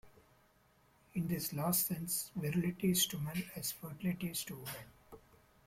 [1.13, 4.85] In this last sense, virility is to men as fertility is to women.